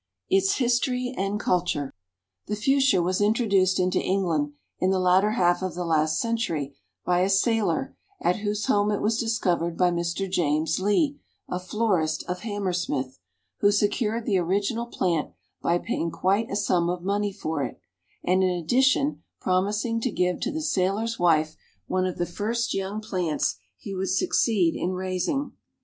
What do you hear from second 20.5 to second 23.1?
the sailor's wife one of the first young